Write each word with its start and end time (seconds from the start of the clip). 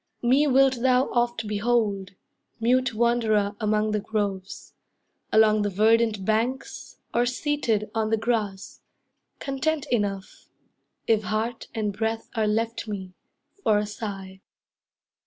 Me 0.23 0.47
wilt 0.47 0.77
thou 0.81 1.09
oft 1.11 1.47
behold, 1.47 2.15
mute 2.59 2.91
wanderer 2.95 3.55
Among 3.59 3.91
the 3.91 3.99
groves, 3.99 4.73
along 5.31 5.61
the 5.61 5.69
verdant 5.69 6.25
banks, 6.25 6.97
Or 7.13 7.27
seated 7.27 7.91
on 7.93 8.09
the 8.09 8.17
grass, 8.17 8.81
content 9.37 9.85
enough, 9.91 10.47
If 11.05 11.25
heart 11.25 11.67
and 11.75 11.93
breath 11.93 12.31
are 12.33 12.47
left 12.47 12.87
me, 12.87 13.13
for 13.61 13.77
a 13.77 13.85
sigh! 13.85 14.41